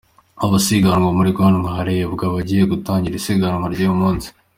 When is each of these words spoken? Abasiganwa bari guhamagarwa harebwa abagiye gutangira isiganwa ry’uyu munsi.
Abasiganwa 0.45 1.15
bari 1.17 1.31
guhamagarwa 1.35 1.77
harebwa 1.77 2.23
abagiye 2.27 2.63
gutangira 2.71 3.15
isiganwa 3.17 3.65
ry’uyu 3.73 3.95
munsi. 4.01 4.27